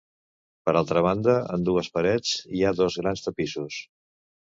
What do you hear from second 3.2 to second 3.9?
tapissos.